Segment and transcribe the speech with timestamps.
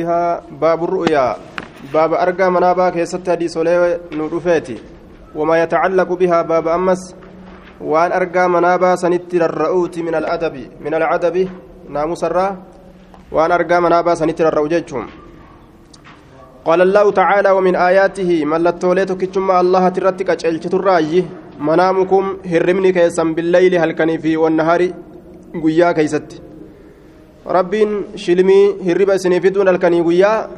[0.00, 1.36] فيها باب الرؤيا
[1.94, 3.58] باب أرقى منابا كيست حديث
[4.12, 4.76] نورفيتي
[5.34, 7.02] وما يتعلق بها باب أمس
[7.80, 11.48] وأن أرقى منابا سنتر الرؤوت من الأدب من العدب
[11.88, 12.56] ناموس الرا
[13.32, 15.06] وأن أرقى منابا سنتر الرؤوجهم
[16.64, 21.24] قال الله تعالى ومن آياته ملتوليت كتشما الله ترتك أجلت الراجي
[21.60, 24.80] منامكم هرمني كيسا بالليل هل كان في والنهار
[25.64, 26.42] قيا كيست
[27.48, 30.48] rabbiin shilmii hirriba isinii fiduun halkanii guyyaa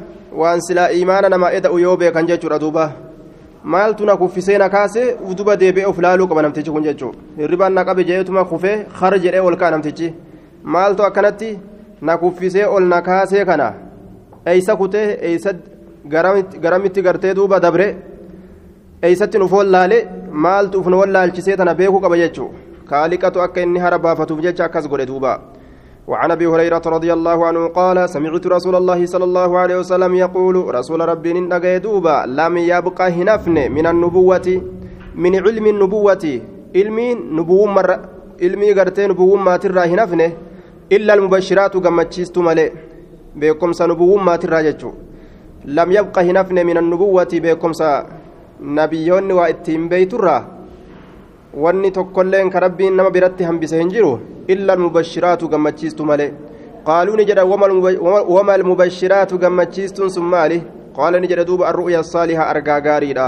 [0.41, 2.91] waan silaa imaana nama eda'u yoo beekan jechuudha duuba
[3.63, 7.83] maaltu na kuffisee na kaase uduba deebi'ee of laaluu qaba namtichi kun jechuudha hirribaan na
[7.85, 10.13] qabe jeetuma kufee har jedhee ol ka'a namtichi
[10.63, 11.51] maaltu akkanatti
[12.01, 13.73] na kuffisee ol na kaasee kana
[14.45, 15.53] eeysa kutee eeysa
[16.63, 17.87] garamitti gartee duuba dabre
[19.03, 20.01] eeysatti nuuf wallaale
[20.31, 22.57] maaltu uf nu wallaalchisee tana beekuu qaba jechuudha
[22.89, 25.39] kaaliqatu akka inni hara baafatuuf jecha akkas godhe duuba.
[26.09, 30.75] وعن أبي هريرة رضي الله عنه قال سمعت رسول الله صلى الله عليه وسلم يقول
[30.75, 34.47] رسول ربي نغي دوبا لم يبقى هنفن من النبوة
[35.15, 36.25] من علم النبوة.
[36.75, 36.97] علم
[37.39, 37.89] نبوة مر
[38.41, 40.21] علمي غرتي نبوة ما ترى هنفن
[40.91, 42.71] إلا المبشرات غمتشيست مالي
[43.35, 44.73] بكم سنبوة ما ترى
[45.65, 47.71] لم يبقى هنفن من النبوة بكم
[48.61, 50.58] نبيون واتين بيترا.
[51.53, 56.33] Wanni tokkolleen ka rabbiin nama biratti hambise hin jiru illa almubashiraatu gammachiistu male
[56.85, 60.61] qaaluu ni jedha wama almubashiraatu gammachiistuun sun maali
[60.97, 63.27] qaala ni jedha duuba arru'ya saaliha argaa gaariidha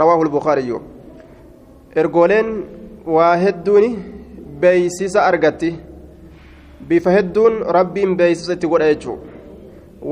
[0.00, 0.80] rawaahu lbukaariyyu
[2.02, 2.50] ergooleen
[3.16, 3.90] waa hedduuni
[4.60, 5.74] beeysisa argatti
[6.88, 9.18] bifa hedduun rabbiin beeysisa itti godha jechuu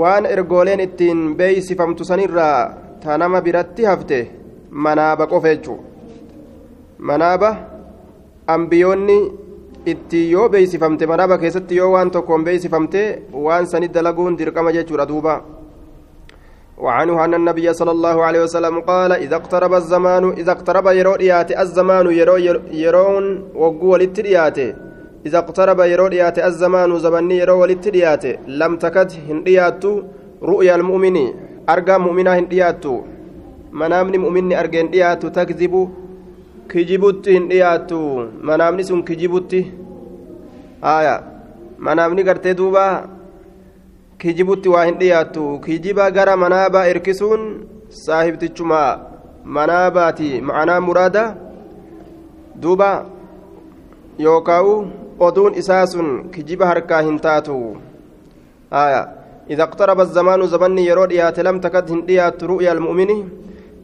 [0.01, 2.59] waan ergooleen ittiin beeysifamtu sanirraa
[3.05, 4.19] ta nama biratti hafte
[4.71, 5.79] manaaba qofa jechuu
[7.09, 7.51] manaaba
[8.47, 9.19] ambiyoonni
[9.93, 15.35] itti yoo beeysifamte manaaba keessatti yoo waan tokkoon beeysifamte waan sani dalaguun dirqama jechuudha duuba.
[16.81, 21.63] وعنه أن النبي صلى الله عليه وسلم قال إذا اقترب الزمان إذا اقترب يرو دياتي
[21.63, 22.37] الزمان يرو
[22.73, 24.75] يرون وقوة للترياتي
[25.27, 30.03] إذا اقترب يرو دياتي الزمان زمني يرو للترياتي لم تكد هندياتو
[30.43, 31.17] رؤيا المؤمن
[31.69, 32.95] أرقى مؤمنا هندياتو
[33.73, 35.75] منامني مؤمني أرقى هندياتو تكذب
[36.72, 38.00] kijibutti hin dhiyaattu
[38.50, 39.62] manaamni sun kijibutti
[40.82, 41.16] haya
[41.88, 42.86] manaamni gartee duuba
[44.24, 47.44] kijibutti waa hin dhiyaattu kijiba gara manaabaa irkisuun
[48.06, 48.84] saahibtichuma
[49.58, 51.26] manaabaati ma'anaa muraada
[52.62, 52.90] duuba
[54.28, 54.74] yookaa'u
[55.28, 57.60] oduun isaa sun kijiba harkaa hin taatu
[58.78, 59.04] haya
[59.50, 63.12] إذا اقترب الزمان زمن يرود يا لم تكد هنديات رؤيا المؤمن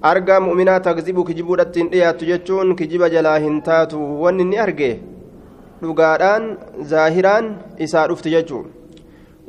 [0.02, 4.22] argaa mu'minaa takzibu kijibuudhatti hin dhiyaattu jechuun kijiba jalaa hin taatu.
[4.22, 4.90] Wanni inni arge
[5.82, 6.56] dhugaadhaan
[6.90, 8.66] zaahiraan isaa dhufti jechuun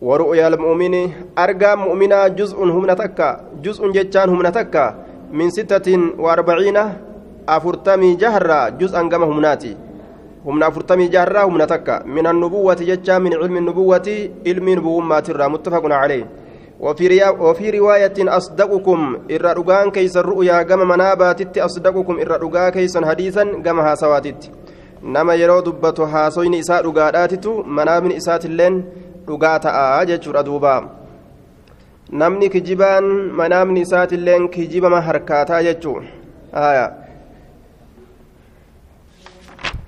[0.01, 1.01] waru'ya almu'mini
[1.35, 3.29] argaa mu'minaa juz'un humna takka.
[3.63, 4.95] Juz'un jechaan humna takka.
[5.31, 6.83] Min sittatin wa arbaciina
[7.47, 9.75] afurtamii jaharraa juz'an gama humnaati.
[10.45, 12.03] Humna afurtamii jaharraa humna takka.
[12.05, 16.23] Min annubuwwati jechaa min cilmi nubuwwati ilmi nubuwummaatirraa muttafaqun calee
[16.79, 18.99] وفي رواية أصدقكم
[19.31, 24.51] إرى رقان كيس الرؤيا كما مناباتت أصدقكم إرى رقا كيسا حديثا كما هاسواتت
[25.03, 28.85] نما يرو دبتو هاسوين إساء رقاداتت منامن إسات اللين
[29.29, 30.75] رقاتا آجج ردوبا
[32.11, 33.03] namni kijibaan
[33.39, 36.03] manaamni isaatiilleen kijibama harkaataa jechuu
[36.53, 36.91] aya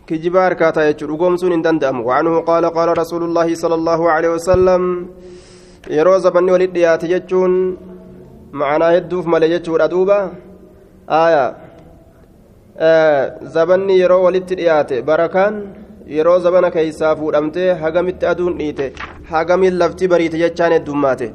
[0.06, 4.84] kijiba harkaataa jechuu dhugoomsuun hin danda'amu waanhu qaala qaala rasuulullaahi sala allaahu aleyhi wasalam
[5.88, 7.54] yeroo zabanni walit dhiyaate jechuun
[8.62, 10.18] ma'anaa hedduuf malee jechuudha duuba
[11.20, 11.44] aya
[13.56, 15.62] zabanni yeroo walitti dhiyaate barakaan
[16.16, 18.94] yeroo zabana keeysaa fuudhamtee hagamitti aduun dhiite
[19.32, 21.30] hagamiin lafti bariite jechaan heddummaate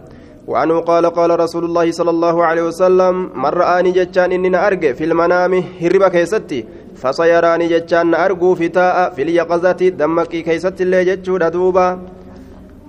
[0.49, 5.05] وعنه قال قال رسول الله صلى الله عليه وسلم من رآني جتان إننا أرجع في
[5.05, 6.65] المنام هربا كيستي
[7.00, 11.88] فسيراني جتان أرجو فتاء في اليقظة دمكي كيستي اللي جتشو دوبا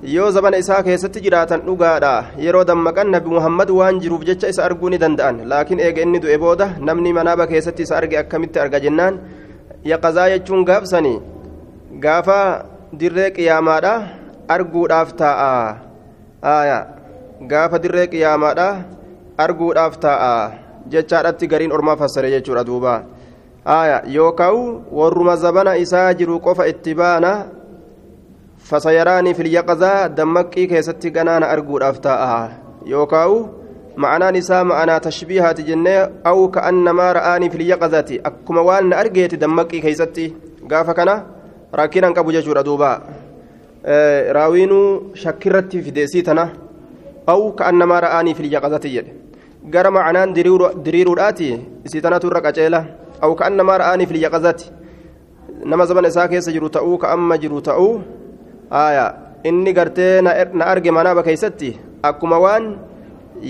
[0.06, 2.38] yoo zabana isaa keessatti jiraatan dhugaadha.
[2.38, 5.42] Yeroo dammaqan nabi muhammad waan jiruuf jecha isa arguu ni danda'an.
[5.50, 9.18] Laakiin eega inni du'e booda namni manaaba keessatti isa arge akkamitti arga jennaan?
[9.92, 11.22] Yaqazaa jechuun gaafsanii
[12.04, 12.38] gaafa
[13.00, 13.94] dirree qiyaamaadha
[14.48, 15.76] arguudhaaf taa'a.
[17.50, 18.70] Gaafa dirree qiyaamaadha
[19.38, 20.52] arguudhaaf taa'a.
[20.90, 23.04] Jechaadhatti gariin ormaa fassare jechuudha duuba.
[24.06, 27.55] Yookaan warruma zabana isaa jiru qofa itti baana
[28.66, 32.52] فسيراني في اليقظة دمكي كيستي قنانا أرجو الأفتاء
[32.86, 33.50] يوكاو
[33.98, 38.20] معنى نساء معنى تشبيهات جنة أو كأنما رآني في اليقظة.
[38.26, 40.34] أكما وان أرجيت دمكي كيستي.
[40.72, 41.26] قاف كنا
[41.74, 43.02] راكينا قبو ججور دوبا.
[43.86, 46.50] آه راوينو شكرت في ديسيتنا
[47.30, 49.08] أو كأنما رآني في اليقظة يد
[49.74, 50.34] قرى معنان
[50.86, 52.86] درير رآتي إسيتنا ترك أجيلة
[53.24, 54.62] أو كأنما رآني في اليقظة.
[55.66, 58.02] نما زمن إساء كيس تأو كأما جرو تأو.
[58.76, 59.06] آية
[59.46, 62.66] إني قرتي na arge manaaba keeysatti akkuma waan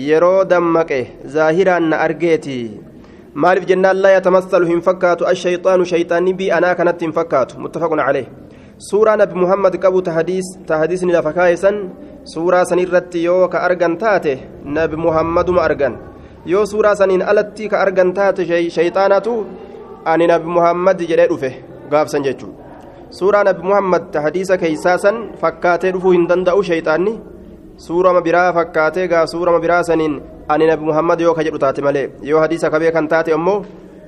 [0.08, 0.98] yeroo dammaqe
[1.34, 2.56] zaahiraan na argeeti
[3.34, 8.26] maaliif jennaan laa yatamassalu hin fakkaatu ashayxaanu shayxaanni bii anaa kanatti hin fakkaatu muttafaqun calee
[8.88, 11.76] suuraa nabi muhammad qabu tahadiisni lafa kaayesan
[12.34, 14.32] suuraa san irratti yoo ka argan taate
[14.78, 15.94] nabi muhammaduma argan
[16.52, 18.42] yoo suuraa saniin alatti ka argan taate
[18.76, 19.34] shayxaanatu
[20.12, 21.50] ani nabi muhammad jedhee dhufe
[21.92, 22.52] gaafsan jechuu
[23.18, 27.12] suuraa nabi muhammad tahadiisa keeysaa san fakkaatee dhufuu hin danda'u shayxaanni
[27.86, 30.16] suurama biraa fakkaatee gaa suurama biraa saniin
[30.54, 33.56] ani nabi muhammad yoo ka jedhu taate malee yoo hadiisa kabee kan taate ammoo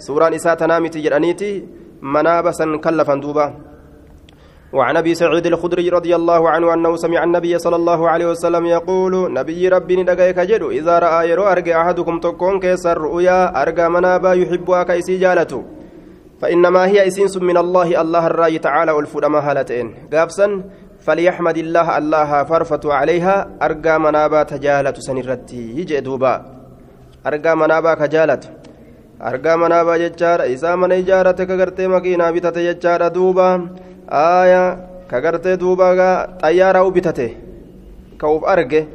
[0.07, 1.51] suuraan isaa tanaa miti jedhaniiti
[2.17, 3.47] manaaba san kallafan duuba
[4.73, 9.33] وعن ابي سعيد الخدري رضي الله عنه انه سمع النبي صلى الله عليه وسلم يقول
[9.33, 14.83] نبي ربي ندقيك جدو اذا راى يرو ارجع احدكم تكون كيسر رؤيا ارجع منابا يحبها
[14.83, 15.78] كيسي جالته
[16.41, 20.63] فانما هي اسنس من الله الله الراي تعالى والفرما هالتين قابسا
[21.07, 26.35] فليحمد الله الله فرفت عليها ارجع منابا تجالت سنرتي يجي دوبا
[27.27, 27.95] ارجع منابا
[29.19, 33.47] manaabaa jechaadha isaa mana ijaarate ka gartee makiinaa bitate jechaadha duuba
[34.15, 34.63] aaya
[35.11, 35.89] ka gartee duuba
[36.43, 37.27] xayyaaraa u bitate
[38.21, 38.87] ka uf arge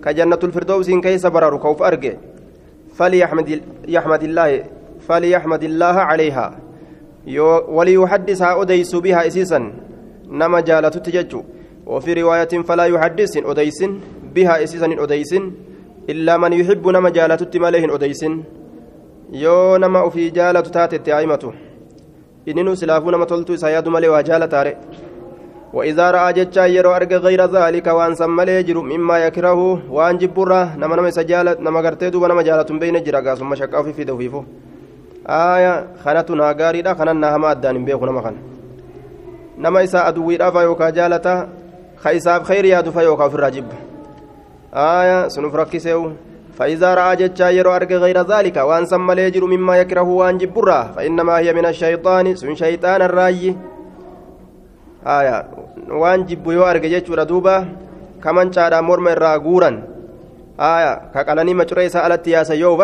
[0.00, 2.12] ka jannatul firdowsiin keeysa bararu ka uf arge
[5.08, 6.46] فليحمد الله عليها
[7.76, 9.72] وليحدث أديس بها إسيسا
[10.30, 11.42] نما جالت تججو
[11.86, 13.80] وفي رواية فلا يحدث أديس
[14.34, 15.32] بها إسيسا أديس
[16.08, 18.24] إلا من يحب نما جالت تماليه أديس
[19.32, 21.52] yoo nama ofii jaalatu taatetti haa'imatu
[22.46, 24.76] inninu silaafuu nama toltuu isaa yaadu malee waa jaalataare.
[25.72, 30.96] وإذا رأى جتشا يرو أرجع غير ذلك وأن سمى يجر مما يكره وأن جبرة نما
[30.96, 34.04] نما سجالة نما قرتي دوبا نما جالة بين جرا ثم في في
[35.26, 38.36] دوفيفو آية خانتنا غاري دا خاننا هما أدان بيخو نما خان
[39.58, 41.48] نما إسا أدوي رافا يوكا جالة
[41.96, 43.64] خيساب خير يا دفا يوكا في الراجب
[44.74, 46.12] آية سنف ركسيو
[46.58, 51.38] فإذا رأى جتشا يرو أرجع غير ذلك وأن سمى يجر مما يكره وأن جبرة فإنما
[51.38, 53.56] هي من الشيطان سن شيطان الراي
[55.06, 55.46] آية
[55.88, 57.68] وأن جب يو أرجع جتشورا دوبا
[58.24, 59.82] كمان شارع مرمى الراغورا
[60.60, 62.76] آية كقلني مشروع سألت يا سيو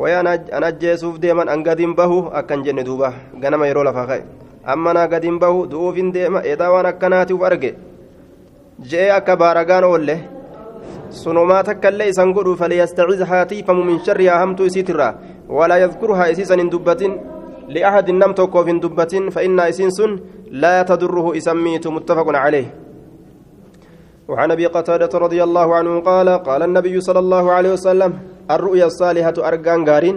[0.00, 0.20] برجع ويا
[0.56, 3.12] أنا جيسوف ديما أن قديم بهو أكن جن دوبا
[3.42, 4.22] غنما يرو لفاقي
[4.68, 7.72] أما أنا قديم بهو دوفين ديما إذا وأنا كناتي وأرجع
[8.78, 10.20] جاء كبارغان وله
[11.10, 15.14] sunumaa takkaillee isan godhu falyastaciz haa tiifamu min sharrihaa hamtuu isiitirraa
[15.48, 17.18] walaa yadkurhaa isiisan hin dubbatin
[17.66, 22.68] li'ahadin nam tokkoof hin dubbatin fa'innaa isiin sun laa tadurruhu isan miitu muttafaqun caleyh
[24.30, 29.34] وعن ابي قتادة رضي الله عنه قال قال النبي صلى الله عليه وسلم الرؤيا الصالحة
[29.38, 30.16] أرجان غارين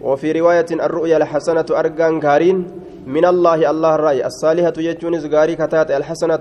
[0.00, 2.58] وفي رواية الرؤيا الحسنة أرجان غارين
[3.06, 6.40] من الله الله الرأي الصالحة يجون زغاري كتات الحسنة.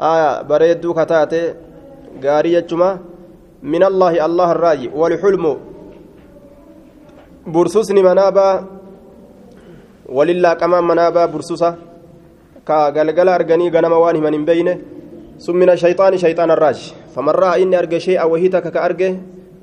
[0.00, 1.32] آية بريدو كتات
[2.24, 2.98] غاري يجمع.
[3.62, 5.44] من الله الله الراي والحلم.
[7.46, 8.48] برسوسني منابا
[10.16, 11.70] ولله كمان منابا برسوسا.
[12.68, 14.78] كغلغل أرغني غنما واني من بينه.
[15.38, 16.94] ثم من الشيطان شيطان الراج.
[17.14, 19.10] فمن رأى إني أرجى شيئا وهيتك كأرجى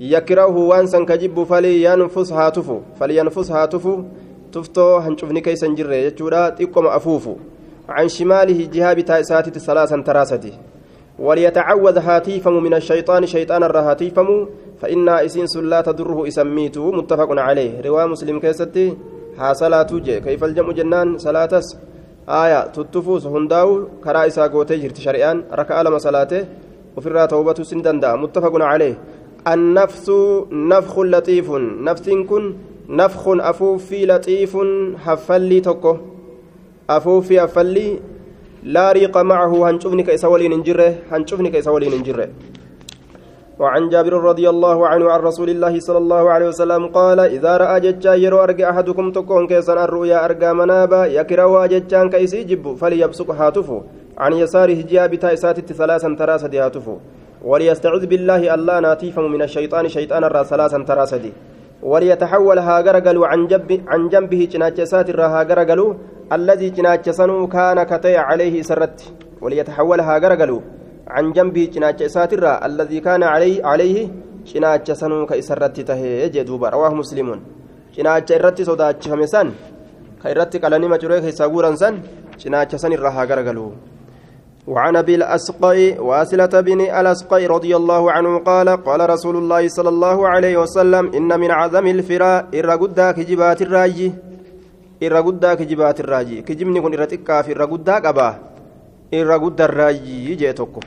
[0.03, 4.03] يكره وانسا كجب فلينفس هاتفو فلينفس هاتفو
[4.51, 7.35] تفتو هنشوفني كيسا جرى يجورا تقوم أفوفو.
[7.89, 10.53] عن شماله جهاب تائساتي ثلاثا تراستي
[11.19, 14.47] وليتعوذ هاتيفم من الشيطان شيطان الرهاتيفم
[14.81, 17.81] فإن إسنس لا تضره إسميته متفق عليه.
[17.81, 18.97] رواه مسلم كيستي
[19.37, 20.19] ها صلاة جي.
[20.19, 21.61] كيف الجمع جنان؟ صلاة
[22.29, 26.45] آية تتفوس هنداو كرا إسا قوتي جرت شريان ركع لما صلاته
[26.97, 28.95] وفي الرا توبة سندندا متفق عليه.
[29.47, 30.11] النفس
[30.51, 31.51] نفخ لطيف
[31.87, 32.53] نفس كن
[32.89, 34.57] نفخ أفوفي لطيف
[35.05, 35.97] حفلي تكو
[36.89, 37.99] أفوفي أفلي
[38.63, 42.29] لا ريق معه هنشوفني كيس ولين انجره هنشوفني كيس ولين انجره
[43.59, 47.79] وعن جابر رضي الله عنه عن رسول الله صلى الله عليه وسلم قال إذا رأى
[47.79, 53.83] ججا يرو أرجع أحدكم تكون كيسا الرؤيا أرجع منابا يكره ججان كيسي جب فليبصق هاتفه
[54.17, 56.97] عن يساره جاء بتائسات ثلاثا تراسد هاتفه
[57.43, 61.31] وليستعذ بالله الله ناتيفم من الشيطان شيطان الراس ثلاثا تراسدي
[61.83, 65.81] وليتحول هاجرجل عن جنب عن جنبه جناجسات الرهاجرجل
[66.37, 68.97] الذي جناجسنه كان كتي عليه سرت.
[69.41, 70.61] وليتحول هاجرجل
[71.07, 73.97] عن جنبه جناجسات الرا الذي كان عليه عليه
[74.47, 76.69] جناجسنه كيسرت تهي جدوبا.
[76.69, 77.39] رواه مسلم.
[77.95, 79.47] جناج الرت صداج خمسان
[80.23, 81.95] كيرت قالني مجروي كيساغورن سن.
[82.41, 83.59] جناجسن الرهاجرجل
[84.67, 90.27] وعن أبي الأسقي وأسلة بن الأسقي رضي الله عنه قال قال رسول الله صلى الله
[90.27, 94.11] عليه وسلم إن من عظم الفراء الرغدا كجبات الراجي
[95.03, 98.29] الرغدا كجبات الراجي كجبني كن رتقا في الرغدا قبا.
[99.13, 100.81] الرغدا الراجي جيتوكو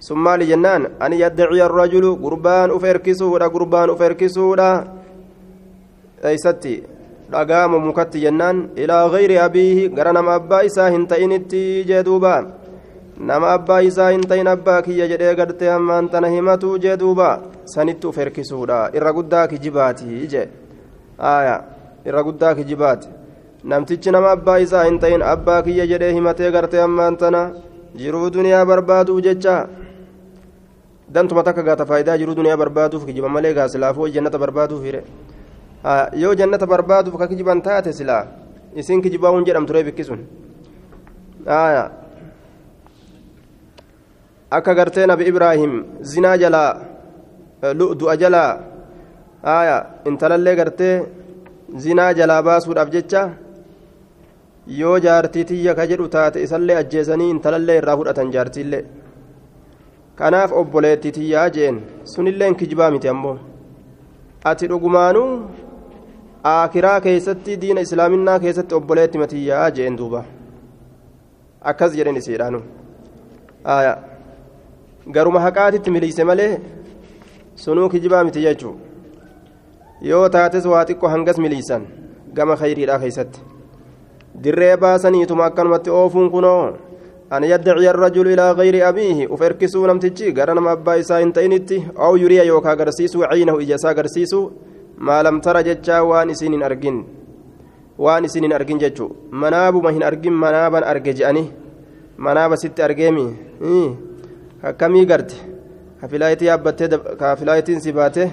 [0.00, 4.70] ثم لجنان أن يدعي الرجل قربان افركسودا قربان افركسودا
[6.24, 6.82] ايستي
[7.26, 12.34] dhagaama mukatti jennaan ilaa gayri abiihi gara nama abbaa isaa hin ta'initti jee duuba
[13.18, 17.28] nama abbaa isaa hin ta'in abbaa kiyya jedhee gartee hammaan tana himatu jee duuba
[17.74, 20.48] sanitti uf erkisuudha irra guddaa kijibaati jee
[21.18, 21.54] aya
[22.04, 23.08] irra guddaa kijibaati
[23.64, 27.42] namtichi nama abbaa isaa hin ta'in abbaa kiyya jedhee himatee gartee hammaan tana
[27.96, 29.54] jiruu duniyaa barbaaduuf jecha
[31.08, 35.04] dantuma takka gaata faayidaa jiruu duniyaa barbaaduuf kijiba malee gaa silaafuu jannata barbaaduuf hire
[36.22, 38.26] yoo jannata barbaaduuf ka kijiban taate silaa
[38.74, 40.20] isin kijibaa hun jedhamtu ree bikki sun
[44.50, 46.70] akka gartee nabi ibraahim zinaa jalaa
[47.98, 48.52] du'a jalaa
[49.42, 49.76] aya
[50.10, 50.94] intalallee gartee
[51.84, 53.22] zinaa jalaa baasuudhaaf jecha
[54.80, 58.84] yoo jaartii tiyya ka jedhu taate isallee ajjeesanii intalallee irraa fudhatan jaartiillee.
[60.18, 63.38] Kanaaf obboleettii tiyyaa jeen sunilleen kijibaa miti ammoo.
[64.44, 65.30] Ati dhugumaanuu
[66.54, 70.24] aakiraa keessatti diina islaaminaa keessatti obboleetti matiyyaa jeen duuba.
[71.60, 72.62] Akkas jedhen isiidhaanu
[75.14, 76.60] garuma haqaatitti miliise malee
[77.54, 78.74] sunuu kijibaa miti jechuu
[80.02, 81.86] yoo taates waa xiqqoo hangas miliisan
[82.34, 83.40] gama khayriidhaa keessatti
[84.44, 86.62] dirree baasaniituma akkanumatti oofuun kunoo
[87.30, 91.78] an yaddaciya arrajulu ilaa gayri abiihi uf erkisuu namtichi gara nama abbaa isaa hin ta'initti
[92.06, 94.42] aw yuriya yookaa agarsiisuu ciinahu ija isaa agarsiisuu
[94.98, 96.98] maa lam tara jechaa waan isin hin argin
[97.98, 99.08] waan isin hin argin jechuu
[99.44, 101.44] manaabuma hin argin manaaban arge je'ani
[102.28, 103.26] manaaba sitti argeemi
[104.68, 105.36] akkamii garte?
[106.00, 106.88] Kafilaayitii yaabbattee
[107.22, 108.24] kafilaayitiin si baate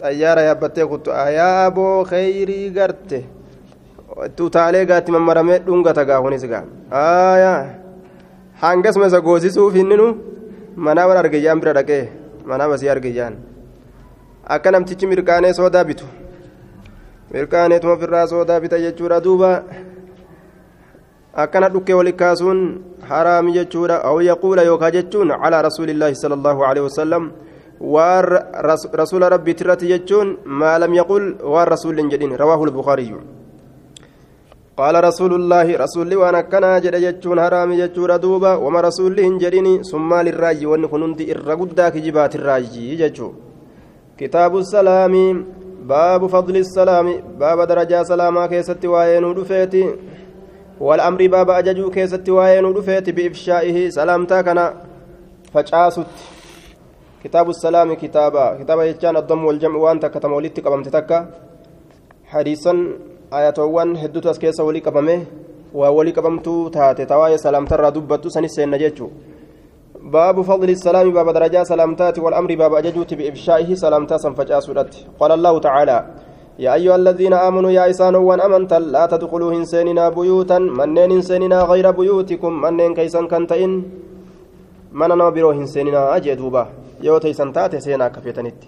[0.00, 1.10] xayyaara yaabbattee kuttu.
[1.12, 3.24] Ayaaboo kheyrii garte?
[4.46, 6.64] Utaalee gaatti mammaramee dhungata gaafunis gaa.
[6.90, 7.64] Aayaa!
[8.62, 10.06] Hangasuma isa goosisuuf hinninu
[10.76, 12.02] manaaban arge jaan bira dhaqee
[12.46, 13.34] manaaba si arge jaan
[14.56, 16.04] akka namtichi mirqaanee soodaa bitu
[17.32, 19.50] mirqaaneetuma ofirraa soodaa bita jechuudha duuba
[21.42, 22.60] akkana dhukkee wali kaasuun
[23.10, 27.30] haraami jechuudha aw yaquula yookaa jechuun calaa rasuulillaahi sala allaahu aleyhi wasalam
[27.94, 28.24] waan
[29.00, 31.24] rasuula rabbiitirratti jechuun maa lam yaqul
[31.54, 33.22] waan rasuulli hin jedhin rawaahu lbukaariyyu
[34.76, 39.74] قال رسول الله رسول وانا كنا جد جتون حرام جتون دوبا وما رسول هن جدني
[39.90, 43.28] ثم للراجي وان كنت الرغدا كجبات الراجي جتو
[44.18, 45.14] كتاب السلام
[45.86, 47.06] باب فضل السلام
[47.38, 49.84] باب درجة سلاما كيست وين دفيتي
[50.80, 54.74] والأمر باب أججو كيست وين دفيتي بإفشائه سلامتا كنا
[55.54, 56.06] فجاست
[57.24, 58.54] كتاب السلام كتابا.
[58.60, 61.18] كتابا يجان الضم والجمع وأنت كتم ولدت قبمت تكا
[62.26, 62.74] حديثا
[64.02, 65.26] hedduutu as keessa walii qabame
[65.74, 69.10] waa walii qabamtuu taate tawaa'ee salaamtarraa dubbattu sanis seenna jechuu
[70.04, 75.06] باب فضل السلام باب درجات سلامتات والأمر باب أججوت بإفشائه سلامتا سنفجاسودت.
[75.20, 76.06] قال الله تعالى
[76.58, 81.90] يا أيها الذين آمنوا يا إسان وان أمنت لا تدخلوا إنساننا بيوتا منين إنساننا غير
[81.90, 83.72] بيوتكم؟ منين كيسان كنتين
[84.92, 86.66] من أنا برو إنساننا أجدوبا
[87.02, 88.60] يو تيسان تاتي سينا كفيتنت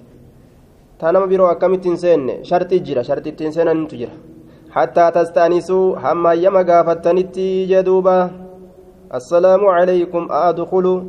[0.98, 3.02] تانا برو أكمت إنسان شرط جرا.
[3.02, 4.14] شرط إنسان نتجرا
[4.70, 8.30] حتى تستأنسوا هم يما قافتنتي جدوبا
[9.14, 10.22] السلام عليكم.
[10.30, 11.00] أدخلوا.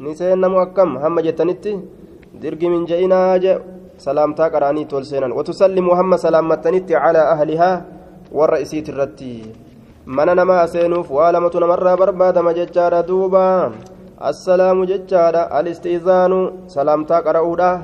[0.00, 0.96] نسينا مؤكم.
[0.96, 1.80] هم جتنتي
[2.42, 2.62] درق
[3.96, 7.84] من جئنا جاء سلامتا قراني تولسينا وتسلم هم سلامتنتي على أهلها
[8.32, 9.52] والرئيسية الرتي
[10.06, 13.72] من نما سينوف والمة نمر برباد مججار دوبا
[14.24, 17.82] السلام ججار الاستئذان سلامتا قرأودا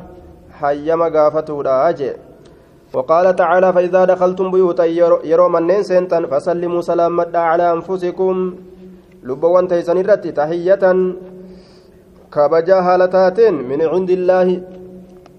[0.61, 2.13] حيما قافتودا أجي
[2.95, 4.85] وقال تعالى فإذا دخلتم بيوتا
[5.25, 8.55] يرو منين سنتن فسلموا سلامة على أنفسكم
[9.23, 10.85] لبوان تيسن الرت تحية
[12.33, 14.63] كبجا هالتاتين من عند الله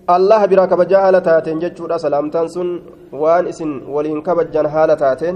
[0.10, 2.69] الله برا كبجا هالتاتين جتشورا سلامتان سن
[3.22, 5.36] وان اسن ولين كبجان هالتاتين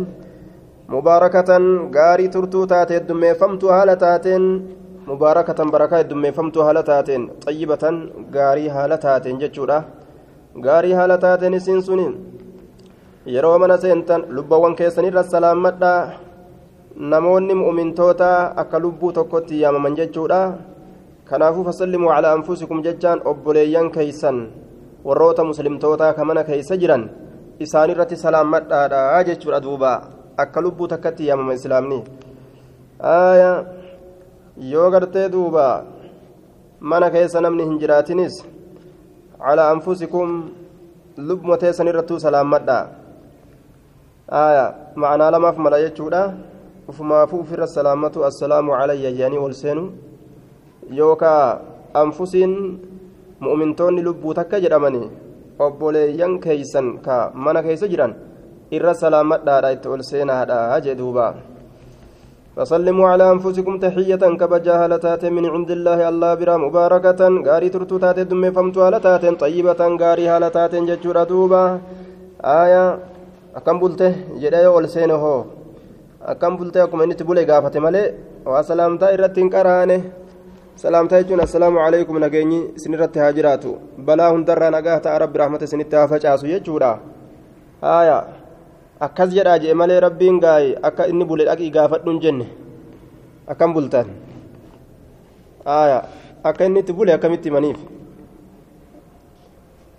[0.96, 1.50] مباركة
[1.96, 4.44] غاري ترتو تاتين دمي فمتو هالتاتين
[5.08, 7.84] مباركة بركة دمي فمتو هالتاتين طيبة
[8.36, 9.80] غاري هالتاتين جتشورا
[10.66, 12.06] gaarii haala taateen isiin suni
[13.34, 15.92] yeroo mana seentan lubbawwan keessanirra salaammadha
[17.12, 18.30] namoonni mu'mintoota
[18.62, 20.40] akka lubbuu tokkotti yaamaman jechuudha.
[21.30, 24.38] Kanaafuu fasallimuu calaa anfusikum jechaan obboleeyyan keeysan
[25.08, 27.10] warroota muslimtoota ka mana keeysa jiran
[27.66, 29.92] isaanirratti salaammadhaadha jechuudha duuba
[30.44, 32.00] akka lubbuu takkatti yaamama islaamni
[34.72, 35.66] yoo gartee duuba
[36.80, 38.40] mana keessa namni hin jiraatinis
[39.44, 40.34] calaa anfusikum
[41.30, 42.80] lubbuma teessan irrattuu salaammadha
[44.46, 44.66] aya
[44.96, 46.22] macnaa lamaaf mala jechuudha
[46.88, 49.90] ufumaafuu ufirra salaammatu assalaamu calayya jedhanii ol seenu
[50.92, 51.60] yookaa
[51.94, 52.54] anfusiin
[53.40, 55.10] mu'mintoonni lubbuu takka jedhamanii
[55.60, 58.16] obboleeyyan keeysan ka mana keessa jiran
[58.72, 61.28] irra salaamadhaadha itti ol seenaadha jee duuba.
[62.58, 68.20] فسلموا على أنفسكم تحية كبجا هلتات من عند الله الله برا مباركة غاري ترتو تات
[68.20, 71.64] دم فمتو هلتات طيبة غاري هلتات ججورة دوبا
[72.62, 72.86] آية
[73.58, 75.24] أكم بلته جدا يول سينه
[76.32, 78.04] أكم بلته أكم إني تبولي غافة مالي
[78.46, 80.02] وسلامتا إرتين كرانه
[80.82, 83.72] salaamtaa jechuun assalaamu calaykum nageenyi isinirratti haa jiraatu.
[84.06, 86.92] Balaa hundarraa nagaa ta'a rabbi rahmata isinitti haa facaasu jechuudha.
[87.82, 88.18] Haaya.
[89.00, 92.48] Akkas jedhaa jee malee rabbiin gaayi akka inni bule dhaqii gaafadhuun jenne.
[93.48, 94.08] Akkam bultan.
[95.66, 96.00] Haaya.
[96.44, 97.78] Akka inni itti bule akkamitti himaniif?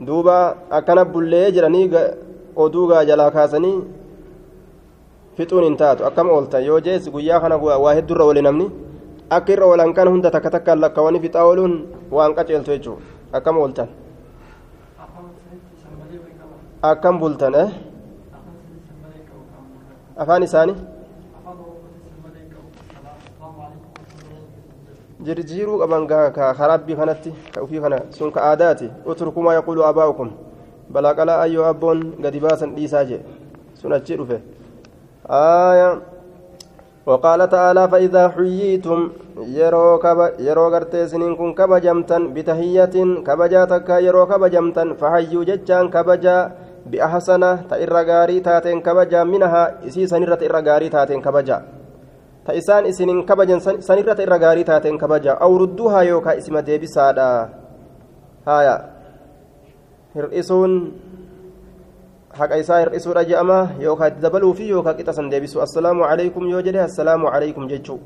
[0.07, 1.91] Duuba akkana bullee jedhanii
[2.57, 3.79] oduu gaa jalaa kaasanii
[5.37, 6.05] fixuun hin taatu.
[6.05, 6.65] Akkam ooltan?
[6.65, 8.71] Yoo jees guyyaa kana waa heddurra oole namni
[9.31, 11.75] akka irra oolan kan hunda takka takkaan lakkawanii fixaa ooluun
[12.17, 13.03] waan qaceeltu jechuudha
[13.39, 13.89] akkam ooltan
[16.91, 17.71] akkam bultan eh
[20.17, 20.77] afaan isaanii
[25.25, 30.31] jirjiiruu qaban ka harabbii kanatti ka ufii kana sun ka aadaati utrukumaa yaquulu abaa'ukum
[30.93, 33.21] balaa qalaa ayyoo abboon gadi baasan dhiisaa jee
[33.81, 34.39] sun achii dhufe
[35.29, 35.93] aayaa
[37.09, 39.01] وقال تعالى فإذا حييتم
[39.59, 42.97] يرو كب يرو غرتيسنين كن كبجمتن بتهية
[43.27, 46.39] كبجاتك يرو كبجمتن فحيوا ججان كبجا
[46.91, 51.59] بأحسن تإرغاري تاتين كبجا منها إسي سنرة إرغاري تاتين كبجا.
[52.47, 53.57] تإسان إسنين كبجا
[53.89, 55.33] سنرة إرغاري تاتين كبجا.
[55.45, 57.31] أو ردوها يوكا اسم ديبسادا
[58.49, 58.77] هايا.
[60.17, 60.73] هرئسون
[62.37, 66.63] haqa isaa hir'isuudha je'ama yookaan itti dabaluu fi yookaan qixa san deebisu assalaamu calaykum yoo
[66.63, 68.01] jedhe assalaamu calaykum jechuu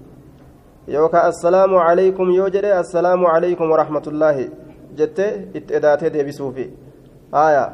[0.89, 4.51] yookaan assalaamu calaykum yoo jedhe assalaamu calaykum warahmatullaahi
[4.97, 6.67] jettee itti edaatee deebisuufi
[7.33, 7.65] haaya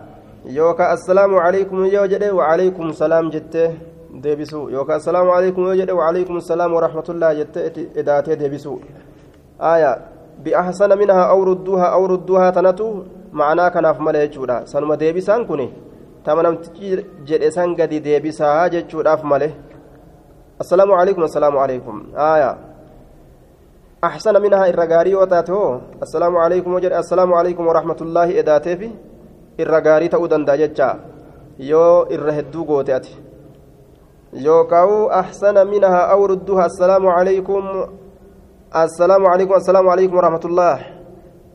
[0.59, 3.69] yookaan assalaamu calaykum yoo jedhe wacalaykum salaam jettee
[4.23, 8.81] deebisuu yookaan assalaamu calaykum yoo jedhe wacalaykum salaam warahmatullaahi jettee itti edaatee deebisuu
[9.59, 9.93] haaya
[10.45, 12.89] bi'ahsana minhaa awrudduuhaa awrudduuhaa tanatu
[13.33, 15.88] ma'anaa kanaaf mala jechuudha sanuma deebisaan kuni.
[16.25, 16.89] Tama namtichi
[17.29, 19.49] jedhe san gadi deebisaa jechuudhaaf male
[20.63, 21.97] assalaamu calaykum assalaamu calaykum
[22.31, 22.51] aya
[24.09, 28.91] axsana minhaa irra gaarii yoo taate hoo assalaamu calaykum yoo jedhe assalaamu calaykum warahmatullaahi edaateefi
[29.63, 30.89] irra gaarii ta'uu danda'a jecha
[31.71, 33.15] yoo irra hedduu goote ati
[34.49, 37.65] yookaan axsana minhaa aw rudduha assalaamu calaykum
[38.85, 40.77] assalaamu calaykum assalaamu calaykum warahmatullah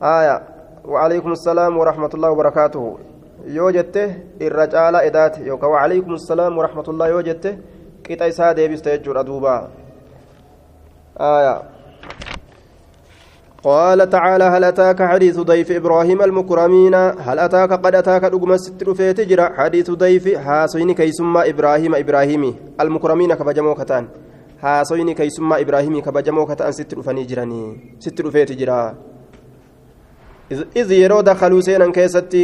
[0.00, 0.36] aya
[0.84, 2.98] وعليكم السلام ورحمة الله وبركاته
[3.46, 4.02] yoo jette
[4.40, 7.50] irra caalaa edaate yookaan waalaikum salaam warahmatullahi yoo jette
[8.04, 9.54] qixa isaa deebiste jechuudha duuba.
[13.64, 19.12] قال تعالى هل أتاك حديث ضيف إبراهيم المكرمين هل أتاك قد أتاك رقم ستر في
[19.12, 24.08] تجرى حديث ضيف هاسوين كيسمى إبراهيم إبراهيمي المكرمين كبجمو كتان
[24.60, 27.62] هاسوين كيسمى إبراهيمي كبجمو كتان ستر فنيجراني
[28.04, 28.94] ستر في تجرى
[30.52, 32.42] إذ يرو دخلوا سينا كيستي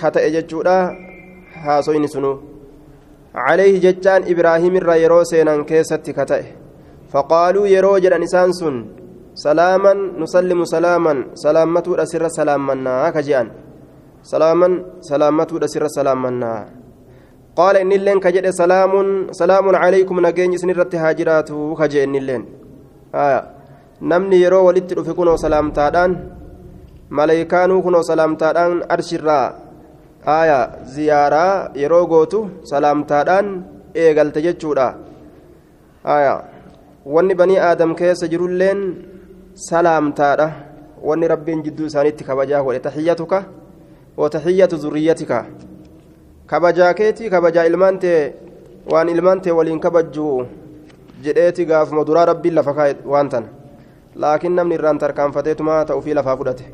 [0.00, 0.76] كتئ جتشودا
[1.64, 2.32] هاسوين سنو
[3.34, 6.42] عليه جتان إبراهيم الرا يرو سينا كيستي كتئ
[7.12, 8.76] فقالوا يرو جدا نسان سن
[9.44, 13.48] سلاما نسلم سلاما سلامة أسر سلامنا كجيان
[14.22, 14.68] سلاما
[15.10, 16.52] سلامة أسر سلامنا
[17.58, 18.92] قال إن اللين كجد سلام
[19.40, 22.42] سلام عليكم نجين سنرت هاجرات كجي إن اللين
[23.14, 23.40] آه
[24.10, 25.66] نمني يرو ولدت رفقون سلام
[27.10, 29.46] maleeykaanuu kunoo salaamtaadhaan arshirraa
[30.38, 30.58] aya
[30.94, 32.40] ziyaaraa yeroo gootu
[32.70, 33.46] salaamtaadhaan
[34.04, 34.86] eegalte jechuudha
[36.16, 36.34] aya
[37.14, 38.80] wanni banii aadam keessa jirulleen
[39.68, 40.48] salaamtaadha
[41.08, 43.42] wanni rabbiin jidduu isaaniitti kabajaa godhe tahiyyatuka
[44.16, 45.44] watahiyyatu zurriyyatika
[46.46, 48.34] kabajaa keetii kabajaa ilmaan tee
[48.92, 50.46] waan ilmaan tee waliin kabajjuu
[51.24, 53.48] jedheeti gaafuma duraa rabbiin lafa kaa'e waan tan
[54.24, 56.64] laakiin namni irraan tarkaanfateetuma ta'uufii lafaa fudhate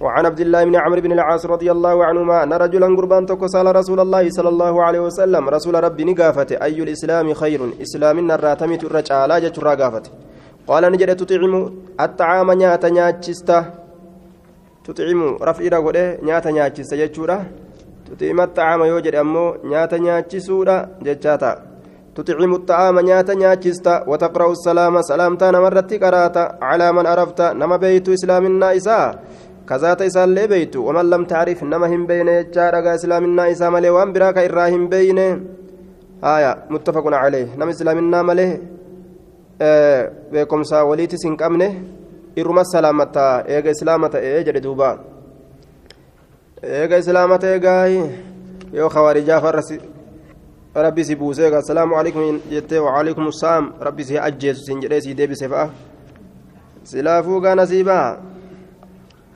[0.00, 3.76] وعن عبد الله بن عمرو بن العاص رضي الله عنهما أن رجلا قربان تكو سأل
[3.76, 9.30] رسول الله صلى الله عليه وسلم رسول ربي نقافة أي الإسلام خير؟ إسلام الراتمي الرجال
[9.42, 10.02] جتر قافة
[10.68, 11.54] قال نجد تطعم
[12.00, 13.58] الطعام نياتا نياتشستا.
[14.84, 17.36] تطعم رفعي رغده نياتا نياتشستا جتورا
[18.06, 21.52] تطعم الطعام يوجد أمو نياتا نياتشسودا جتاتا
[22.14, 24.04] تطعم الطعام نياتا نياتشستا.
[24.10, 26.44] وتقرأ السلام سلامتا نمرت قراتا.
[26.62, 29.08] على من عرفت نما بيت إسلامنا إساء
[29.68, 34.12] كذات إساء اللي بيت ومن لم تعرف نما هم بين يجارك إسلامنا إساء ملي وان
[34.12, 35.18] براك إراهم بين
[36.24, 38.60] آية متفق عليه نما إسلامنا ملي
[39.62, 41.70] آه بكم سا وليت سنكمنه
[42.38, 44.90] إرما السلامتا إيغا إسلامتا إيجا دوبا
[46.64, 47.86] إيغا إسلامتا إيغا
[48.72, 49.80] يو خوارجا فرسي
[50.76, 55.48] rabbi si buusee assalaamu alaikum jettee waalaikum saam rabbi si ajjeesu sin jedhee si deebise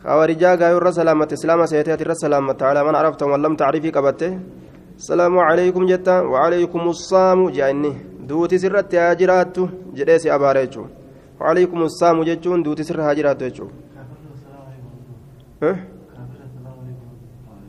[0.03, 2.95] fa'a silaafuu gaa nasiibaa hawarijaa gaayuu irra salaamatte islaama seetee ati irra salaamatte alaa man
[2.95, 4.39] arafta wan lam tacrifii qabatte
[4.97, 7.97] assalaamu alaikum jetta waalaikum saamu jea inni
[8.29, 10.87] duutis irratti haa jiraattu jedhee si abaare jechuu
[11.41, 13.71] waalaikum saamu jechuun duutis irra haa jiraattu jechuu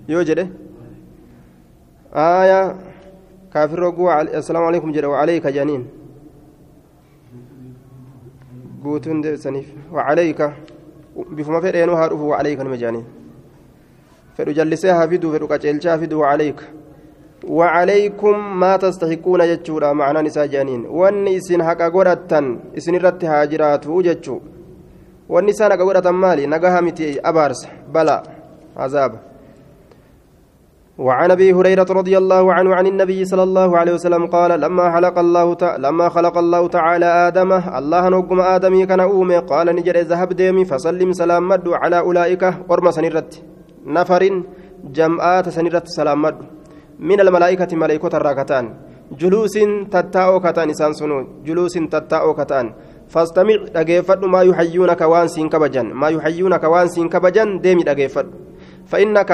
[0.07, 0.49] yoo jedhe
[2.13, 2.75] aayaa
[3.53, 4.91] كافر رقوا السلام عليكم
[11.17, 13.05] جل وعليك جانين قوتون سنيف وعليك بفما فرينو هارف وعليك المجانين
[14.37, 16.61] فدو جلسها فيدو فدو قجلشا فيدو وعليك
[17.47, 20.85] وعليكم ما تستحقون جتشورا معنى نساء جانين.
[20.85, 24.39] واني اسن حقا قرأتن إسن رت هاجرات وجتشو
[25.29, 27.67] واني سان حقا قرأتن مالي نقها متي أبارس.
[27.93, 28.23] بلا
[28.77, 29.30] عذاب.
[31.01, 35.15] وعن أبي هريرة رضي الله عنه عن النبي صلى الله عليه وسلم قال لما خلق
[35.19, 39.37] الله تعالى لما خلق الله تعالى آدم الله نقم آدمي كان أومي.
[39.37, 43.31] قال نجر ذهب ديمي فسلم سلام مد على أولئك ورم سنرت.
[43.85, 44.23] نفر
[44.97, 46.37] جمعات سنرت سلام مد.
[46.99, 48.65] من الملائكة ملائكة الراكتان.
[49.17, 49.55] جلوس
[49.91, 51.41] تتاو كتان انسان سنو.
[51.45, 52.65] جلوس تتاو كتان.
[53.09, 55.97] فاستمع دغيفد ما يحيونك وان سين كبجن.
[55.97, 58.27] ما يحيونك وان سين كبجن ديمي دغيفد
[58.85, 59.31] فإنك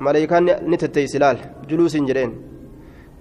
[0.00, 1.36] ملائكان نتتيسلال
[1.68, 2.30] جلوس جرين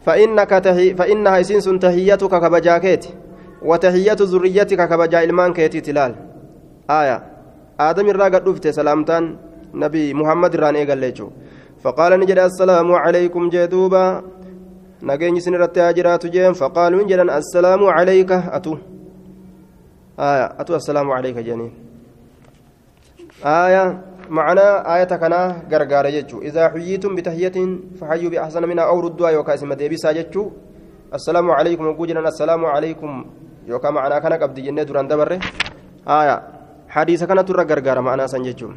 [0.06, 3.06] فإنك تهي فإنها إسنس تهيتك كبجاكيت
[3.62, 6.12] وتهية ذريتك كبجا إلمان كيتي تلال
[6.90, 7.18] آية
[7.80, 9.24] آدم الراقد رفت سلامتان
[9.74, 11.14] نبي محمد ران إيقال
[11.84, 14.06] فقال نجد السلام عليكم جدوبا
[15.04, 18.74] نجيني سنرت هاجرات جيم فقالوا نجد السلام عليك أتو
[20.20, 21.72] آية أتو السلام عليك جنين
[23.46, 23.86] آية
[24.31, 26.07] معنى آية كنا غرغار
[26.49, 27.57] إذا حييتم بتحية
[28.01, 30.51] فحيوا بأحسن منها أو ردوا يوكا اسم ديبسا يجو
[31.15, 33.25] السلام عليكم وجوجنا السلام عليكم
[33.67, 35.31] يوكا معنى كنا قبض جنة دران دبر
[36.09, 36.37] آية.
[36.89, 38.69] حديث كنا ترى غرغار معنى سنججو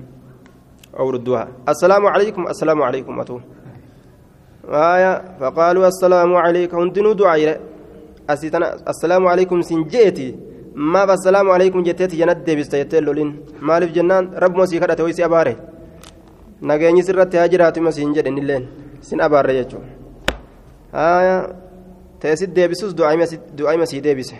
[0.99, 1.47] أو ردوها.
[1.69, 2.47] السلام عليكم.
[2.47, 3.19] السلام عليكم.
[3.19, 3.39] أتو.
[4.67, 5.13] آية.
[5.39, 7.59] فقالوا السلام عليكم هندنوا دعاء
[8.87, 13.29] السلام عليكم سنجيتي ما السلام عليكم جتيت جنات ديبس تيتل لولين.
[13.61, 15.55] مالف جنان؟ رب مسي كدته ويسي أباره
[16.61, 18.67] نغيني سرت هاجرات مسين جدن اللين
[19.01, 19.77] سن أباره يجو.
[20.95, 21.55] آية.
[22.21, 24.33] تيسد ديبسوس دعاء مسي ديبس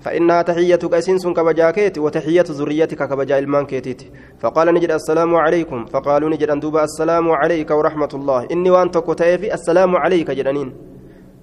[0.00, 4.02] فإنها تحيتك أسين سن كبجاكيت وتحية ذريتك كبجا المان كيتيت
[4.38, 5.84] فقال نجد السلام عليكم.
[5.84, 8.46] فقالوا نجد أن السلام عليك ورحمة الله.
[8.52, 10.72] إني وأنت كتيفي السلام عليك جدنين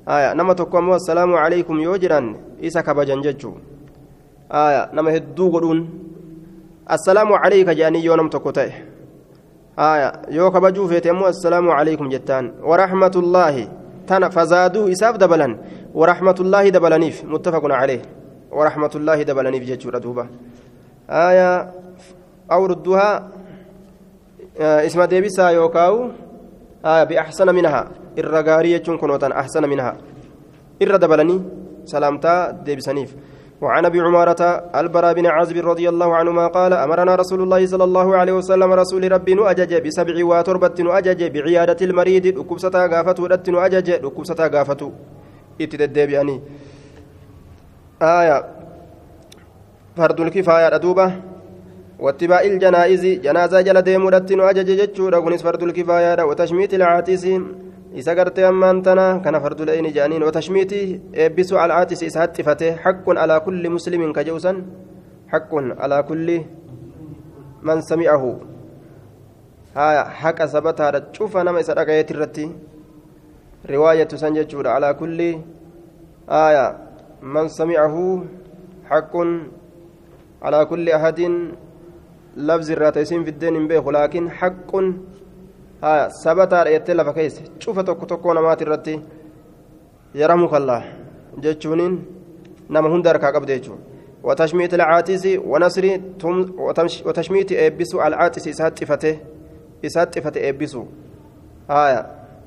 [0.07, 0.33] آية.
[0.33, 0.97] نما تقوم
[1.35, 2.35] عليكم يوجران.
[2.63, 3.53] إسا كبجان ججو.
[4.53, 5.79] آية نما هدو قرون
[6.91, 8.71] السلام عليك جاني يونم تكوتي
[9.79, 13.67] آية يو كبجو فيتمو السلام عليكم جتان ورحمة الله
[14.07, 15.57] تنا فزادوا إساف دبلا
[15.93, 18.01] ورحمة الله دبلنيف متفق عليه
[18.51, 20.27] ورحمة الله دبلنيف جتشورة دوبا
[21.09, 21.71] آية
[22.51, 23.27] أو ردوها
[24.59, 26.09] اسم ديبسا يوكاو
[26.85, 27.81] آية بأحسن منها
[28.17, 29.97] الرقارية كنوتا أحسن منها
[30.81, 31.41] الردبلني
[31.85, 33.11] سلامتا ديبسانيف
[33.63, 34.41] وعن أبي عمارة
[34.75, 39.11] البراء بن عازب رضي الله عنهما قال أمرنا رسول الله صلى الله عليه وسلم رسول
[39.11, 44.81] ربي نؤجج بسبع وتربة نؤجج بعيادة المريض ركبستا غافت ودت نؤجج ركبستا غافت
[45.61, 46.41] اتدد يعني
[48.01, 48.37] آية.
[49.97, 51.07] فرد الكفاية دوبة
[51.99, 57.25] واتباع الجنائز جنازة جل ديم ودت نؤجج جتشورا فرد الكفاية وتشميت العاتس
[57.93, 60.79] isa gartee ammaan tana kana farduleeyni jedhaniin watashmiiti
[61.13, 64.63] eebbisu alcaatis isa hatxifate haqqun alaa kulli muslimin ka je'usan
[65.33, 66.37] haqqun alaa kulli
[67.61, 68.31] man sami'ahu
[69.75, 72.45] haya haqa sabataadha cufa nama isa dhagayeet irratti
[73.73, 75.29] riwaayatu san jechuudha alaa kulli
[76.27, 76.65] haya
[77.21, 78.25] man sami'ahu
[78.89, 79.29] haqqun
[80.41, 81.55] alaa kulli ahadin
[82.35, 84.93] labzi irraa ta'isiin fiddeen hin beeku laakiin haqqun
[85.83, 88.95] haa sabataadha jettee lafa keessa cufa tokko tokko namaati irratti
[90.21, 90.81] yaramu kallaa
[91.45, 91.95] jechuuniin
[92.69, 93.83] nama hunda harkaa qabde jechuudha
[94.23, 95.91] watashmiiti alcaatisi wanasri
[97.05, 99.11] watashmiiti eebbisu alcaatisi isaa xifate
[99.91, 100.87] isaa xifate eebbisu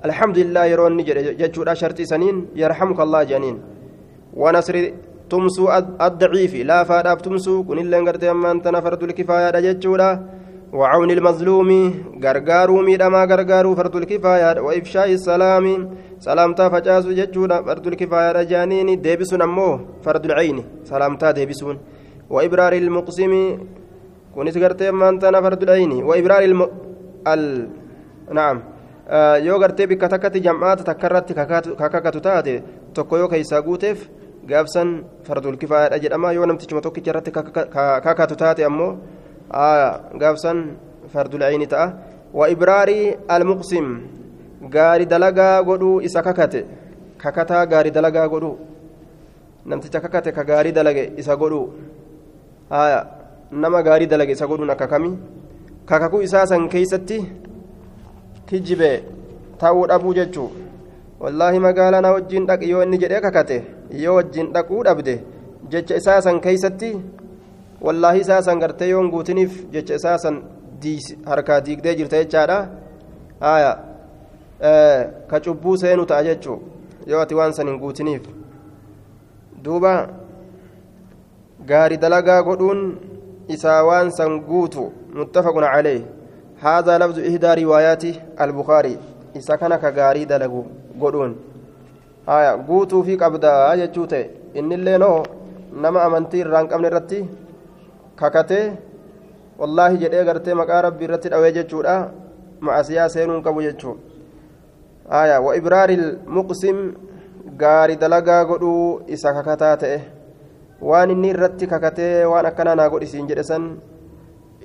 [0.09, 3.59] alhamdulillah yeroo inni jedhe jechuudha shartii saniin yarhamuka allah jedhaniin
[4.43, 4.77] ونصر
[5.31, 5.65] تمسو
[6.07, 9.51] الضعيف لا فاداب تمسو كن اللي غرتي أما أنت فرد الكفاية
[10.73, 11.71] وعون المظلوم
[12.25, 15.67] غرغارو ميدما غرغارو فرد الكفاية وإفشاء السلام
[16.19, 21.77] سلامتا فجاسو جتشولا فرد الكفاية جانين ديبسون أمو فرد العين سلامتا ديبسون
[22.31, 23.33] وإبرار المقسم
[24.35, 26.61] كنت غرتي أنت فرد العين وإبرار الم...
[27.33, 27.69] ال...
[28.33, 28.59] نعم
[29.47, 32.55] yoo gartee bikka takkatti jam'aata takka irratti kakakatu taate
[32.95, 33.99] tokko yoo keessaa guuteef
[34.51, 38.35] gaafsan fardul kifaayaadha jedhama yoo namtichuma tokkicha irratti kakatu
[39.51, 40.77] gaafsan
[41.13, 41.93] fardul ayni ta'a
[42.35, 43.87] wa ibraarii almuqsim
[44.71, 46.65] gaari dalagaa godhuu isa kakate
[47.19, 48.57] kakataa gaari dalagaa godhuu
[49.67, 51.73] namticha kakate ka gaarii dalage isa godhuu
[52.71, 55.11] nama gaarii dalage isa godhuun akka kami
[55.87, 57.19] kakakuu isaa san keeysatti
[58.47, 58.91] kijjibe
[59.59, 60.51] ta'uu dhabuu jechuu
[61.21, 63.59] wallaahi magaalaa na wajjiin dhaq yoo inni jedhee kakate
[64.05, 65.15] yoo wajjiin dhaquu dhabde
[65.75, 66.91] jecha isaa keeysatti
[67.81, 70.43] wallaahi isaa san gartee yoon guutiniif jecha isaa san
[71.27, 72.59] harkaa diigdee jirta jechaadha
[73.41, 73.79] aya
[75.31, 76.59] ka cubbuu seenu ta'a jechuu
[77.07, 78.23] yoo ati waan san hin guutiniif
[79.65, 79.93] duuba
[81.67, 82.83] gaari dalagaa godhuun
[83.49, 86.03] isaa waan san guutu muttafaqun calee
[86.61, 88.05] هذا لفظ إحدى روايات
[88.41, 88.97] البخاري
[89.37, 90.65] إذا كان كغاري دلغو
[91.01, 91.33] godhuun
[92.27, 95.23] haya guutuu fi qabdaa jechuu ta'e innillee noo
[95.83, 97.19] nama amantii irraa hin qabne irratti
[98.21, 98.67] kakatee
[99.61, 101.97] wallaahi jedhee gartee maqaa rabbii irratti dhawee jechuudha
[102.61, 103.97] macasiyaa seenuu qabu jechuu
[105.15, 106.07] haya wa ibraaril
[106.39, 106.79] muqsim
[107.63, 109.99] gaari dalagaa godhuu isa kakataa ta'e
[110.91, 113.67] waan inni irratti kakatee waan akkanaa naa godhisiin jedhe san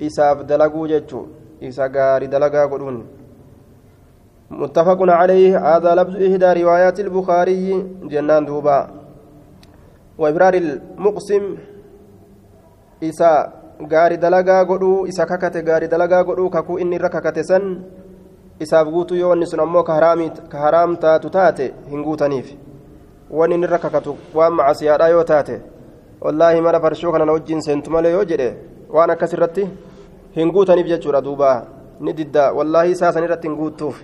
[0.08, 1.26] isaaf dalaguu jechuu
[1.70, 3.02] isa gaari dalagaa godhuun
[4.52, 8.78] متفق عليه هذا لفظ إحدى روايات البخاري جنان دوبا
[10.18, 11.56] وإبرار المقسم
[13.08, 13.30] isa
[13.92, 17.84] gaari dalagaa godhuu isa kakate gaari dalagaa godhuu kakuu inni irra kakate san
[18.60, 19.94] isaaf guutuu yoo wanni sun ammoo ka
[20.64, 22.54] haraam taatu taate hin guutaniif.
[23.30, 25.60] Wanni inni irra kakatu waan macasiyaadhaa yoo taate
[26.20, 28.48] wallaahi mana farshoo kana na seentu malee yoo jedhe
[28.90, 29.68] waan akkas irratti
[30.36, 31.66] hin guutaniif jechuudha duuba.
[32.00, 34.02] Ni didda wallaahi isaa san irratti hin guuttuuf.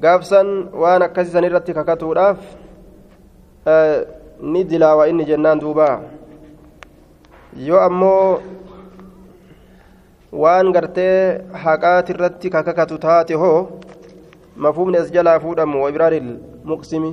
[0.00, 2.38] Gaafsan waan akkasii san irratti kakatuudhaaf
[3.66, 4.06] eh,
[4.40, 6.00] ni dilaawa inni jennaan duubaa
[7.56, 8.40] yoo ammoo
[10.32, 13.58] waan gartee haqaati irratti kakakatu taate hoo
[14.56, 16.30] mafuumni as jalaa fuudhamu waibiraaril
[16.64, 17.12] muqsimi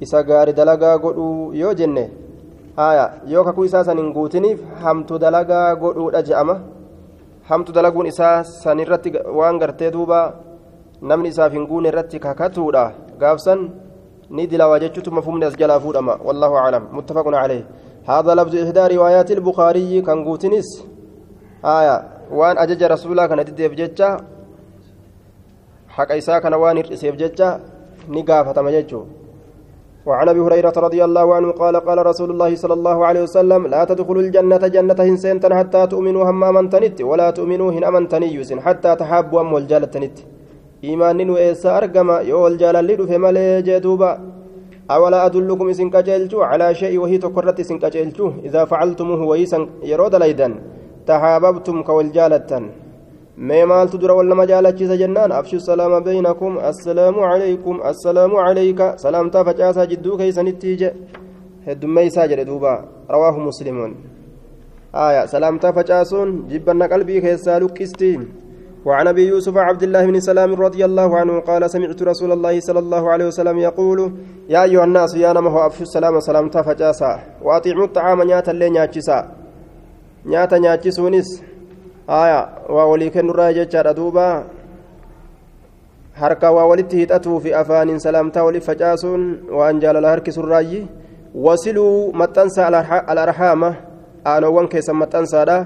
[0.00, 2.10] isa gaari dalagaa godhuu yoo jenne
[2.76, 6.60] aya yoo kakuu isaa san hin guutiniif hamtu dalagaa godhuudha je'ama
[7.50, 10.20] hamtu dalaguun isaa san irratti waan gartee duuba
[11.02, 13.68] namni isaaf hin guune irratti kakatuudha gaafsan
[14.30, 17.62] ni dilaawa jechuutu mafhumni as jalaa fuudhama wallahu aclam muttafaqun caleyh
[18.08, 20.68] هذا لفظ إحدى روايات البخاري كان قوتنس
[21.64, 21.96] آية.
[22.30, 24.16] وان أجج رسولا كان تديف جتة
[25.88, 27.58] حق إساء كان وان إرسيف جتة
[28.08, 29.02] نقافة مججو
[30.06, 33.84] وعن أبي هريرة رضي الله عنه قال قال رسول الله صلى الله عليه وسلم لا
[33.84, 39.52] تدخلوا الجنة جنة هنسنتن حتى تؤمنوا هم امنتنت ولا تؤمنوا هن امنتنيس حتى تحابوا ام
[39.52, 40.16] والجالتنت
[40.84, 44.37] إيمان وإيسا أرقما يو الجالل في مالي جدوبا
[44.90, 50.48] أولا أدلكم إسن كجلتو على شيء وهي تقرت إسن كجلتو إذا فعلتموه ويسن يرود ليدا
[51.06, 52.50] تحاببتم كوالجالة
[53.38, 56.58] ما مالت در ولا مجالة جنان؟ أفشوا السلام بينكم.
[56.58, 57.80] السلام عليكم.
[57.86, 58.80] السلام عليك.
[58.96, 60.94] سلام تفجاسا جدو كيسن التيجة
[61.66, 62.74] هدوما يساجر دوبا.
[63.10, 63.94] رواه مسلمون.
[64.94, 65.26] آية.
[65.26, 68.28] سلام تفجاسون جبنا قلبي كيسا لكستين.
[68.84, 72.78] وعن أبي يوسف عبد الله بن سلام رضي الله عنه قال سمعت رسول الله صلى
[72.78, 74.12] الله عليه وسلم يقول
[74.48, 77.12] يا أيها الناس يا نمه أفشوا السلام سلام تفجاسا
[77.42, 79.18] واطعموا الطعام نياتا لي نياتشسا
[80.26, 81.42] نياتا نياتشسونيس
[82.10, 84.44] آية وولي كنرا جتشا دوبا
[86.18, 90.88] harka waa walitti hidhatuu fi afaaniin salaamtaa waliif facaasuun waan jaalala harkisu irraayyi
[91.34, 92.66] wasiluu maxxansa
[93.06, 93.74] alarhaama
[94.26, 95.58] aanowwan keessan maxxansaadha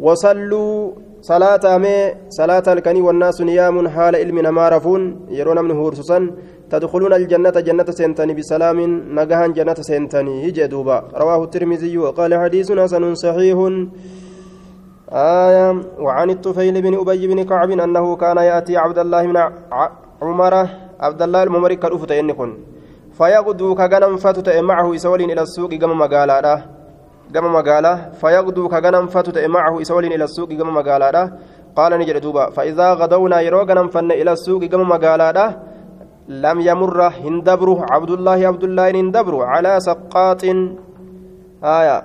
[0.00, 6.32] wasalluu salaataa mee salaata halkanii wannaasu niyaamun haala ilmi namaa rafuun yeroo namni huursusan
[6.72, 8.78] تدخلون الجنة جنة سنتني بسلام
[9.18, 10.98] نجها جنة سنتني يجي دوبا.
[11.22, 13.58] رواه الترمذي وقال حديث حسن صحيح.
[15.12, 15.68] آية
[16.00, 19.36] وعن الطفيل بن أبي بن كعب أنه كان يأتي عبد الله من
[20.22, 20.54] عمر
[21.00, 22.50] عبد الله الممرك كالأفت إنكن
[23.18, 26.64] فيغدو كغنم فتت معه إسولين إلى السوق قم مقالا
[27.34, 31.30] قم مقالا فيغدو كغنم فتت معه إسولين إلى السوق قم مقالا
[31.76, 35.30] قال نجد دوبا فإذا غدونا يرو غنم فن إلى السوق قم مقالا
[36.28, 40.42] لم يمر هندبره عبد الله عبد الله هندبره على سقاط
[41.64, 41.98] آية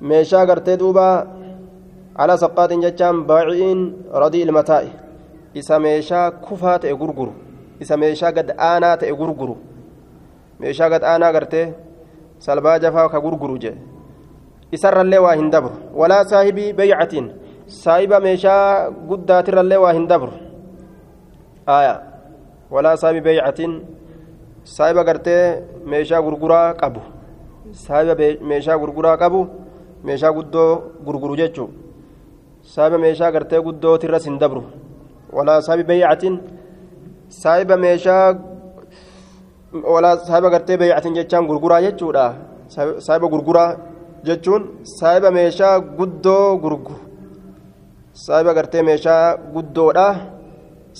[0.00, 1.26] meeshaa gartee duuba
[2.14, 3.80] ala saqqaatiin jechaan baciin
[4.22, 4.90] radii ilmataa'i
[5.54, 7.32] isa meeshaa kufaa ta'e gurguru
[7.80, 9.56] isa meeshaa gad aanaa ta'e gurguru
[10.60, 11.66] meeshaa gad aanaa gartee
[12.46, 13.74] salbaa jafaa ka gurguru jee
[14.76, 17.26] isarrallee waa hin dabru walaa saahibii beycatiin
[17.82, 20.32] saahiba meeshaa guddaatirrallee waa hin dabru
[21.76, 21.94] aya
[22.74, 23.72] walaa saahibii beycatiin
[24.76, 25.42] saahiba gartee
[25.92, 27.00] meeshaa gurguraa qabu
[27.84, 28.14] saahiba
[28.50, 29.40] meeshaa gurguraa qabu
[30.10, 30.70] meeshaa guddoo
[31.06, 31.70] gurguru jechuun
[32.74, 34.62] saahiba meeshaa gartee guddootirras hin dabru
[35.36, 36.36] walaa saahibi beeycatiin
[37.42, 38.24] saahiba meeshaa
[39.94, 42.24] walaa saahiba gartee beeycatiin jechaan gurguraa jechuudha
[43.06, 43.70] saahiba gurguraa
[44.26, 44.62] jechuun
[44.98, 46.98] saahiba meeshaa guddoo gurguru
[48.24, 50.08] saahiba gartee meeshaa guddoodha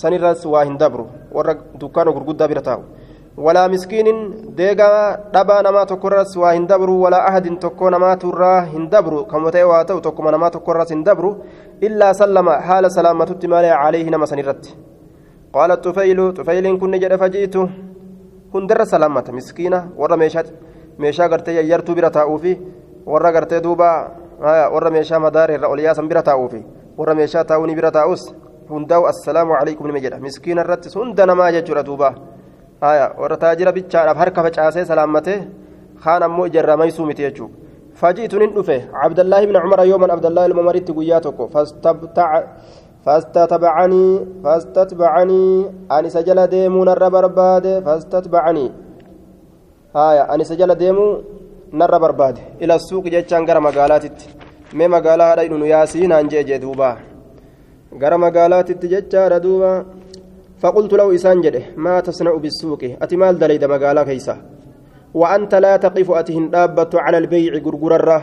[0.00, 2.82] sanirras waa hin dabru warra dukkaana gurguddaa bira taa'u.
[3.46, 4.20] walaa miskiinin
[4.58, 9.64] deegaa dhabaa namaa tokkorras waa hin dabru walaa ahadin tokko namaaturraa hin dabru kama ta'e
[9.72, 11.30] waa ta'u tokkuma namaa tokkorras hin dabru
[11.88, 14.74] illaa sallama haala salaamatutti malee calayhi nama sanirratti
[15.54, 17.68] qaala tufaylu tufayliin kun ni jedhe fajiitu
[18.54, 22.58] hundarra salaamata miskiina warra meeshaa gartee yayyartuu bira taa'uufi
[23.12, 23.90] warra gartee duuba
[24.74, 26.60] warra meeshaa madaara irra ol yaasan bira taa'uufi
[26.98, 28.22] warra meeshaa taa'uuni bira taa'us
[28.70, 32.14] hundaa'u assalaamu calaykum nima jedha miskiina irratti hunda namaa jechuudha duubaa
[32.80, 35.38] haya warra taajira bichaadhaaf harka facaasee salaammatee
[36.04, 37.54] kaan ammoo ijarraa maysuu miti jechuudha
[39.02, 41.48] cabdallaahi ibn cumara yooman abdallaahi ilma umaritti guyyaa tokko
[43.04, 44.12] fastatbacanii
[44.44, 48.70] fastatbacanii ani isa jala deemuu narra barbaade fastatbacanii
[49.94, 51.37] haya ani isa jala deemuu
[51.79, 54.29] narra barbaade ila suuqi jechaan gara magaalaatitti
[54.77, 56.95] mee magaalaa hadha hidhunu yaasii naan jee jee duubaa
[58.01, 59.77] gara magaalaatitti jechaadha duubaa
[60.63, 64.35] فقلت له إسان جده ما تصنع بالسوق أتمال دليد مقالا كيسا
[65.13, 68.19] وأنت لا تقف أتهن دابت على البيع غرغرة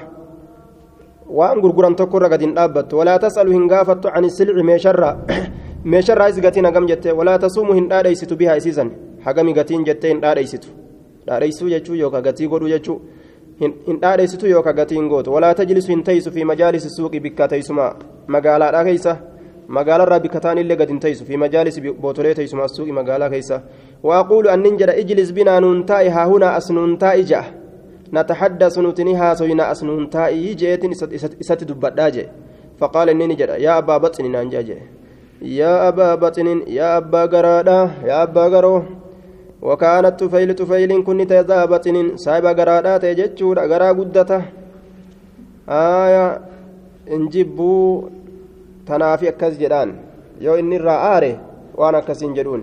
[1.39, 5.11] وأن غرغرا تكر قد دابت ولا تسأل هنغافت عن السلع ميشرة
[5.93, 8.85] ميشرة إزغتين أقام جته ولا تصوم هن داريست بها إسيزا
[9.25, 10.65] حقامي قتين جتين داريست
[11.29, 12.95] داريسو جتشو يوكا قتي قدو جتشو
[13.60, 17.86] Hin dhaadheessitu yookaan gatiin gootu walaa tajlisu hin teessu fi majaalisi suuqii bikka teessuma
[18.36, 19.18] magaalaadhaa keessa
[19.78, 23.62] magaalarraa bikka ta'an illee gad hin teessu fi majaalisi bootolee teessuma suuqii magaalaa keessa
[24.04, 27.46] waaquulu annin jedha ijlis binaa nuun taa'i haa hunaa as nuun taa'i ja'a
[28.12, 30.92] nataxaddasu nuti ni haasoyna as nuun taa'i jeetin
[31.40, 32.28] isatti dubbadhaa jee
[32.80, 34.82] faqaala inni ni jedha yaa abbaa baxini naan jea jee
[35.42, 38.80] yaa abbaa baxinin yaa abbaa garaadha yaa abbaa garoo
[39.68, 44.40] وكانت تفيل تفيل كن ذا بطن سايبا غرادا تجچود غرا غدتا
[45.70, 46.26] آية
[47.16, 47.74] انجبو
[48.88, 49.90] تنافي أكس جدان.
[50.46, 51.34] يو إني رآره
[51.80, 52.62] وأنا كسين جدون.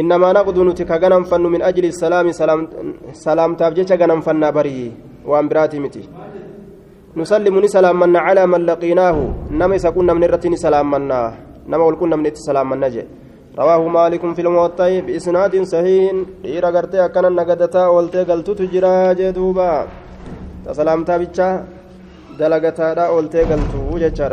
[0.00, 2.60] إنما نقد نتك غنم فن من أجل السلام سلام
[3.26, 4.80] سلام تابجيش غنم فن بري
[5.30, 6.02] وأن براتي متي.
[7.16, 9.18] نسلم نسلام من على من لقيناه
[9.58, 11.20] نما يسكن من الرتين سلام منا.
[11.70, 13.04] نما ولكن من سلام من نجي
[13.58, 16.12] رواه مالك في الموطئ بإسناد صحيح.
[16.44, 19.86] غير غرتي أكن نغدتا ولتي غلت تجرا جدوبا.
[20.66, 21.48] تسلامتا بيچا.
[22.38, 24.26] دلغتا دا ولتي غلت وجچا